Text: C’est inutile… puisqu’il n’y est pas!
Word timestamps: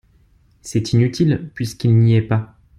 C’est 0.63 0.93
inutile… 0.93 1.51
puisqu’il 1.53 1.95
n’y 1.99 2.15
est 2.15 2.23
pas! 2.23 2.57